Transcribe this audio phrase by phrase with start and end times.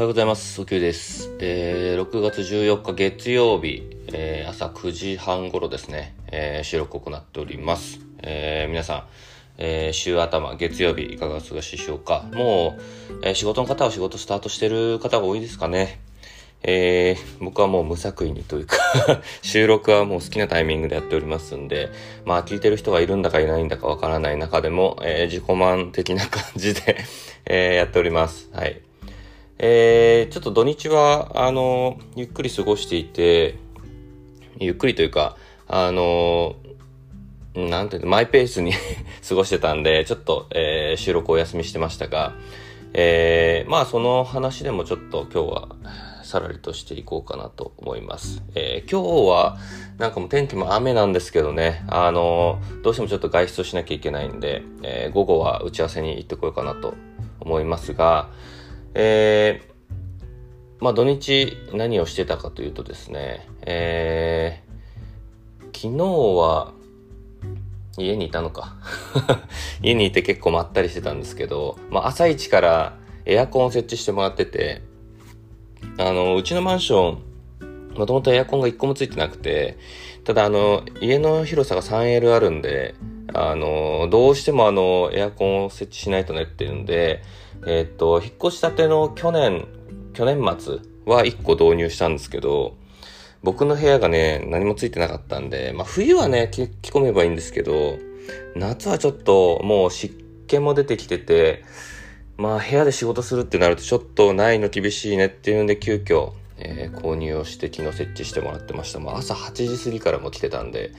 [0.00, 0.58] はようございます。
[0.58, 1.30] おきゅうです。
[1.40, 3.82] えー、6月14日月曜日、
[4.14, 8.00] えー、朝9時半頃ですね、えー、収録を行っております。
[8.22, 9.04] えー、皆さん、
[9.58, 12.24] えー、週頭、月曜日いかがお過ごしでしょうか？
[12.32, 12.78] も
[13.20, 16.00] う、え、仕事の方は仕事スタートしてる方が多いですかね。
[16.62, 18.78] えー、僕はもう無作為にというか
[19.42, 21.90] 収録はもう好きなタイミングでやっておりますんで、
[22.24, 26.96] まあ聞いてる人がいるんだかいないんだかわからない中でも、えー、自己満的な感じで
[27.44, 28.48] えー、やっております。
[28.54, 28.80] はい。
[29.62, 33.58] えー、ちょっと土日は、あの、ゆっくり過ごしていて、
[34.58, 35.36] ゆっくりというか、
[35.68, 36.56] あの、
[37.54, 38.72] なんていうの、マイペースに
[39.28, 42.32] 過ごしてたんで、ちょっと、えー、収録お休みしてましたが、
[42.94, 45.68] えー、まあその話でもちょっと今日は
[46.24, 48.42] さらりとしていこうかなと思います。
[48.54, 49.58] えー、今日は
[49.98, 56.94] なんかもう天気も雨なんですけどね、あの、どうしてもちょっと外出をしなきゃいけないんで、えー、午後は打ち合わせに行ってこようかなと
[57.40, 58.28] 思いますが、
[58.94, 66.04] えー、まあ土日何をしてたかというとですね、えー、昨日
[66.38, 66.72] は
[67.98, 68.76] 家にいたのか。
[69.82, 74.82] 家にいて結構まったりしてたんですけど、まあ朝一からエアコンを設置してもらってて、
[75.98, 79.76] あの、うちのマンション、もともとエアコンが1個もついてなくて、
[80.24, 82.94] ただあの、家の広さが 3L あるんで、
[83.34, 87.22] あの、どうしてもあの、エアコンを設置しないとねっていうんで、
[87.66, 89.66] えっと、引っ越したての去年、
[90.14, 92.76] 去年末は1個導入したんですけど、
[93.42, 97.98] 僕の部屋がね、何もついてなかったんで、まあ冬はね、着込めばいいんですけど、
[98.54, 100.14] 夏はちょっともう湿
[100.46, 101.64] 気も出てきてて、
[102.36, 109.00] まあ部屋で仕事するってなるとちょっとないの厳しいねっていうんで急遽、えー、購入をして昨日設置してもらってました。
[109.00, 110.92] まあ朝8時過ぎからも来てたんで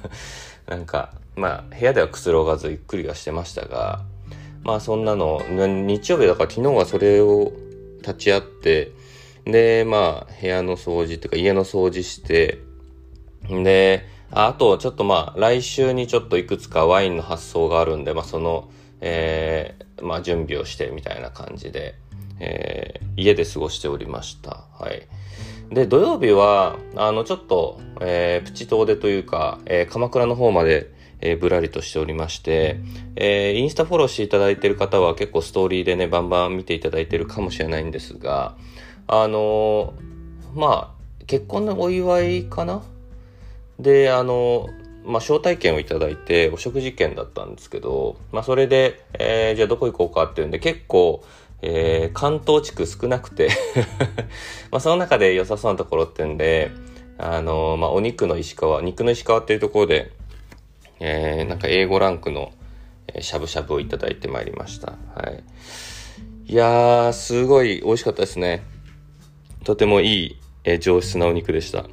[0.68, 4.04] なんか、まあ部屋ではくつろがずゆっくりはしてましたが、
[4.62, 7.52] まあそんなの、日曜日だから昨日はそれを
[8.02, 8.92] 立ち会って、
[9.44, 12.58] で、まあ部屋の掃除っていうか家の掃除して、
[13.48, 21.94] で、あとちょっとまあ来週にちょっといくつかワインの発送があるんで、まあその、えー、まあ、準備をしてみたいな感じで、
[22.40, 24.64] えー、家で過ごしておりました。
[24.78, 25.06] はい。
[25.74, 30.90] で、土曜日は、あの、ちょっと、えー、プチ遠出というか、えー、鎌倉の方まで、
[31.20, 32.80] えー、ぶらりとしておりまして、
[33.14, 38.56] えー、インスタフォローしていただいている方は結構ストーリーでね、バンバン見ていただいているかもしれないんですが、
[39.06, 42.82] あのー、まあ、結婚のお祝いかな？
[43.78, 44.68] で、あの、
[45.04, 51.22] まあ、招待券をいただいて、お食事券だったんですけど、まあ、それで、えー、じゃあどこ行こうかっていうんで、結構、
[51.62, 53.50] えー、関東地区少なくて
[54.70, 56.70] まあ、その中で良さそうなところってんで、
[57.18, 60.12] あのー、まあ、お肉の石川、肉の石川っていうところで、
[61.00, 62.52] えー、なんか A5 ランクの、
[63.20, 64.92] しゃぶしゃぶをいただいてまいりました。
[65.14, 65.30] は
[66.46, 66.52] い。
[66.52, 68.62] いやー、すごい美味しかったですね。
[69.64, 71.86] とてもいい、えー、上質なお肉でした。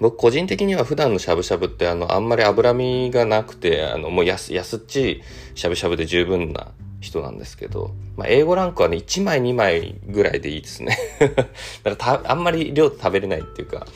[0.00, 5.22] 僕個人的には普段のしゃぶしゃぶってあの、あんまり脂身がなくて、あの、もう安、安っちい
[5.54, 10.96] しゃぶしゃぶで十分な人なんですけど、まあ、A5 ランクはね、1枚2枚ぐらいでいいですね。
[11.84, 13.86] だから、あんまり量食べれないっていうか、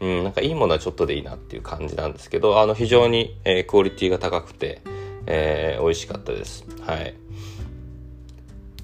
[0.00, 4.80] うん、なんかいいものはちょっとでいいなっていう感じなんですけど、あの、非常に、えー、クオリティが高くて、
[5.26, 6.64] えー、美味しかったです。
[6.80, 7.14] はい。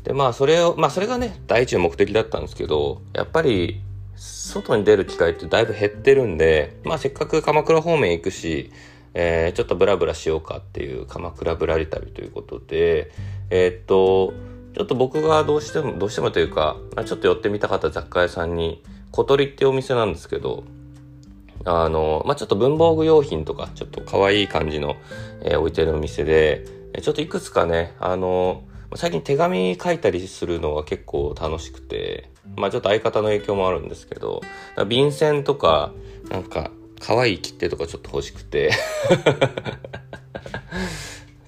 [0.05, 3.81] で、まあ、それを、まあ、それがね、第一の目的だったんですけど、やっぱり、
[4.17, 8.71] 外に出る機会ってだいぶ減ってるんで、まあせっかく鎌倉方面行くし、
[9.19, 13.11] えー、ちょっとブラブラしようかっていう鎌倉ぶらり旅ということで、
[13.49, 14.35] えー、っと、
[14.75, 20.65] ちょっと僕がどうしても、どうしてもというか、ちょっと寄ってみたかった雑貨屋さんに、小鳥っていうお店なんですけど、
[21.65, 24.97] あの、まあ、ちょっと文房具用品とか、ちょっと可愛い感じの、
[25.41, 26.67] えー、置いてるお店で、
[27.01, 28.65] ちょっといくつかね、あの、
[28.97, 34.43] 最近手紙書いたりするのが結構楽しくて、まあちょっと相方の影響もあるんですけど、
[34.87, 35.93] 便箋とか、
[36.29, 38.71] なんか、可愛い切手とかちょっと欲しくて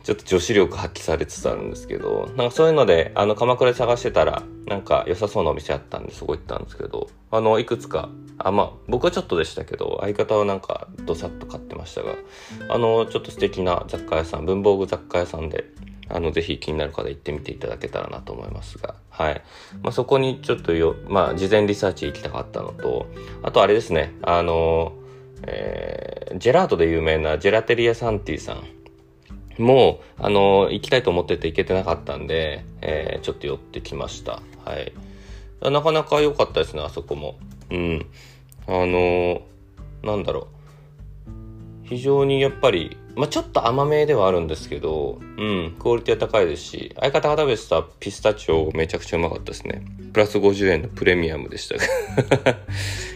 [0.09, 8.09] ちょっと女子力発揮されつつあるんですけど、なんかそういうので、あの、鎌倉で探してたら、なんか良さそうなお店あったんで、そこ行ったんですけど、あの、いくつか、
[8.39, 12.15] あ、まあ、僕はちょっとでしたけど、相方はなんか、どさっと買ってましたが、
[12.71, 15.67] あの、ちょっと素敵な雑貨屋さん、文房具雑貨屋さんで、
[16.09, 19.43] あの、ぜひ気になる方行ってみていただけたらなと思いますが、はい。
[19.83, 23.09] まあ、そこにちょっとよ、まあ、事前リサーチ行きたかったのと、
[23.43, 24.95] あとあれですね、あの、
[25.47, 28.65] えー、ジェラートで有名なジェラテリアサンティさん
[29.59, 34.41] もう、あの、行きたいと思ってて行けてなかったんで、えー、ちょっと寄ってきました。
[34.65, 34.93] はい。
[35.61, 37.39] なかなか良かったですね、あそこも。
[37.71, 38.07] うん。
[38.69, 39.43] あの、
[40.03, 40.59] なんだろう。
[41.89, 49.83] 非常にやっぱり、まあ、ちょっと甘めではあるんですけど、うん、クオリティは高いですし、相方が食べてたピスタチオめちゃくちゃうまかったですね。
[50.13, 51.75] プラス50円のプレミアムでした。
[51.77, 51.79] い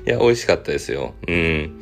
[0.06, 1.14] や、美味しかったですよ。
[1.28, 1.80] うん。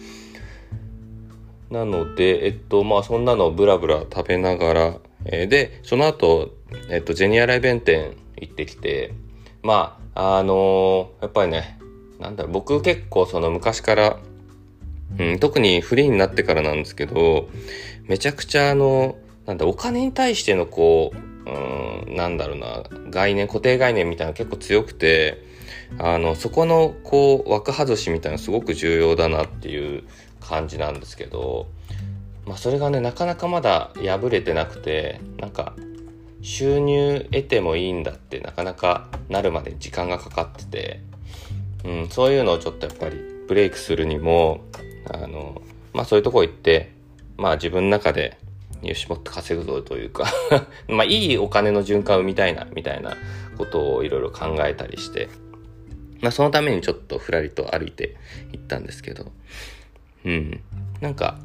[1.70, 4.94] なので、えっと、まあ、そんなのをブラブラ食べながら、
[5.24, 6.50] えー、で、その後、
[6.88, 9.14] えっと、ジェニアライ弁店行ってきて、
[9.62, 11.78] まあ、あのー、やっぱりね、
[12.18, 14.18] なんだろ、僕結構その昔から、
[15.18, 17.48] うん、特にフリーになってからなんですけど、
[18.06, 25.44] めちゃくちゃあの、なんだ、お金に対してのこう、うん、なんだろうな、概念、固定概念みたいなの結構強くて、
[25.98, 30.04] あの、そこのこう、枠外しみたいなのすごく重要だなっていう
[30.50, 31.68] 感じなんですけど、
[32.44, 35.74] まあそれがね、なかなかまだ破れてなくて、なんか、
[36.42, 41.00] 収入得てもいいんだってなかなかなるまで時間がかかってて、
[41.84, 44.64] うん、そういうのをちょっとやっぱりブレイクするにも
[45.12, 45.62] あの、
[45.92, 46.92] まあそういうとこ行って、
[47.36, 48.36] まあ自分の中で、
[48.82, 50.32] よし、もっと稼ぐぞというか
[50.88, 53.16] まあいいお金の循環を生みたいな、みたいな
[53.56, 55.28] ことをいろいろ考えたりして、
[56.20, 58.16] まあそのためにちょっとふらりと歩いて
[58.52, 59.30] 行ったんですけど、
[60.24, 60.60] うん。
[61.00, 61.38] なんか、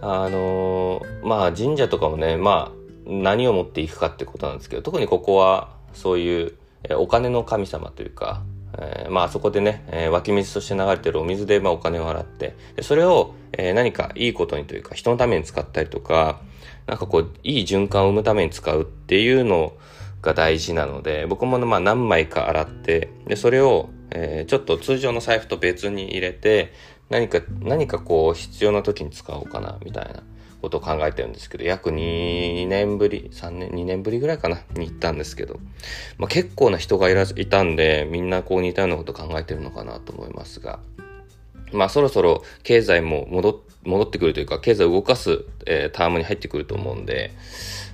[0.00, 6.54] あのー、まあ神社とかもね、まあ何を持っていくかってことなんですけど、特にここはそういう
[6.96, 8.42] お金の神様というか、
[8.78, 16.40] えー、まあそこでね、えー、湧き水として流れてるお水でまあお金を払って、でそれを、えー、何かいいことにというか人のために使ったりとか、
[16.86, 19.74] なんかこういい循環を生むために使うっていうの
[20.22, 26.72] が大事なので、僕もまあ何枚か洗って、でそれを、えー、ちょっと通常の財布と別に入れて、
[27.10, 30.22] 何か、何かこう必要な時に使おうかな、みたいな。
[30.60, 35.60] ことを考えてるんですけど、約2年ぶり、3年、2年ぶりぐらいかな、に行ったんですけど、
[36.18, 40.80] まあ、結構な人がいらいたんで、みんなこう似たようなこと考えてるのかなと思いますが、
[41.72, 47.30] まあそろそろ経済も戻戻ってくるというか、経済を動かす、えー、タームに入ってくると思うんで、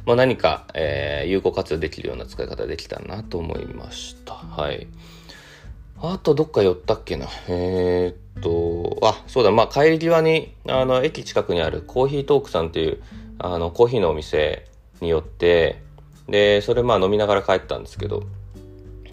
[0.07, 4.35] まあ何か、えー、有効活用できるような使い方できたなと思いました。
[4.35, 4.87] はい。
[6.01, 13.03] あとどっか寄ったっけなえー、っと、あ、そうだ、まあ帰り際に、あの、駅近くにあるコーヒートークさんっていう、
[13.39, 14.67] あの、コーヒーのお店
[15.01, 15.83] によって、
[16.29, 18.25] で、それまあ飲みながら帰ったんですけど、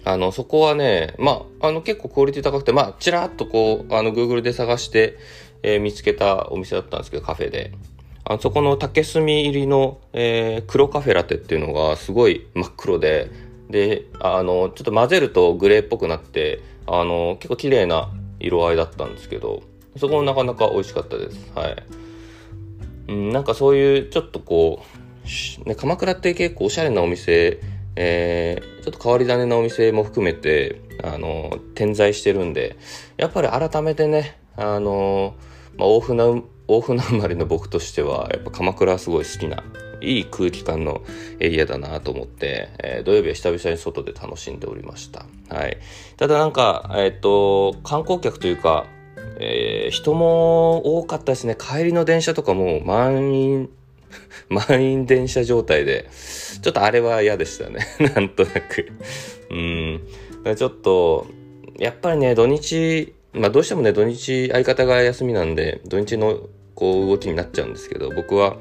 [0.04, 5.16] あの、そこはね、まあ、あの、結構クオリティ高くて、まあ、ちらっとこう、あの、Google で探して、
[5.62, 7.72] えー、見つけたお店だったんですけど、カフェで。
[8.24, 13.30] あのそこの竹炭入りの、えー、黒カフェラテっていうのがすごい真っ黒で、
[13.70, 18.10] で、あの、ちょっと混ぜるとグレーっぽくなって、あの、結構綺麗な
[18.40, 19.62] 色合いだったんですけど、
[19.96, 21.52] そこもなかなか美味しかったです。
[21.54, 21.76] はい。
[23.08, 24.82] うん、なんかそういうちょっとこ
[25.64, 27.60] う、ね、鎌倉って結構おしゃれなお店、
[27.96, 32.76] えー、ちょっと変わり種なお店も含めて、あの、点在してるんで、
[33.16, 35.34] やっぱり改めてね、あの、
[35.76, 39.62] まあ、大船、大船生まれの僕としては、やっぱ鎌倉はすごい好きな
[40.02, 41.02] いい空気感の
[41.40, 45.26] エリアだなと思って、えー、土曜日は久々に外で楽しんでおりました。
[45.48, 45.78] はい。
[46.16, 48.86] ただなんか、えっ、と、観光客というか、
[49.38, 51.56] えー、人も多かったですね。
[51.58, 53.70] 帰りの電車とかも満員、
[54.48, 56.08] 満員電車状態で、
[56.62, 57.80] ちょっとあれは嫌でしたね。
[58.14, 58.92] なんとなく。
[59.50, 60.00] うん。
[60.56, 61.26] ちょっと、
[61.78, 66.40] やっぱりね、土日、まあどうしてもね、土日相方が休みなんで、土日の
[66.74, 68.56] こう動きになっちゃうんですけど、僕は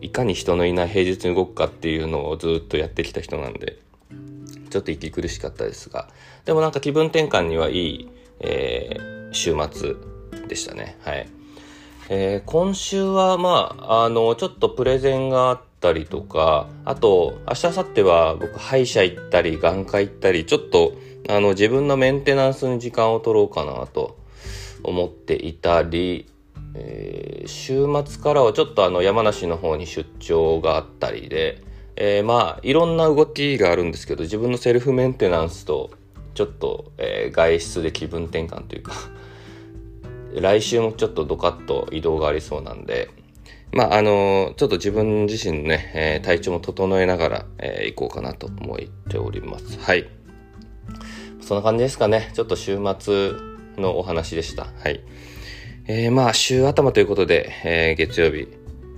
[0.00, 3.78] いかに人のいない平日に動くかっていうのをずっとやってきた人なんで、
[4.70, 6.08] ちょっと息苦しかったですが、
[6.44, 8.10] でもなんか気分転換にはいい、
[8.40, 9.94] えー、週末
[10.48, 10.96] でしたね。
[11.02, 11.28] はい。
[12.08, 20.92] えー、今週はまあ、あの、ちょっとプレゼンがあったりとか、あと、明日、明後日は僕歯医者行ったり、眼科行ったり、ちょっと、
[21.28, 24.16] あの、自分のメンテナンスに時間を取ろうかなと
[24.84, 26.26] 思っていたり、
[26.78, 31.62] えー、週末からはちょっとあの山梨の方に出張があったりで、
[31.96, 35.90] えー、まあいろんな動きがあるんですけど自分のセルフメンテナンスと
[36.34, 38.92] ちょっと、えー、外出で気分転換というか
[40.38, 43.08] 来週もちょっとドカッと移動がありそうなんで
[43.72, 48.78] まああのちょっと自分自身ね、え、体調も整えながら、えー、行こうかなと思っ
[49.10, 49.78] ております。
[49.80, 50.08] はい。
[51.40, 52.30] そんな感じですかね。
[52.34, 53.32] ちょっと週末
[53.76, 54.66] のお話でした。
[54.82, 55.00] はい。
[55.88, 58.48] えー、まあ、週頭ということで、えー、月曜日、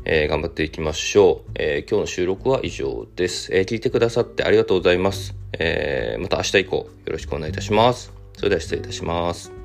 [0.06, 5.34] えー、頑張っていきましょう、え今日の収録は以上です、え聞いてくださってありがとうございます。
[5.58, 8.10] えまた明日以降よろしくお願いいたします。
[8.36, 9.57] それでは失礼いたします。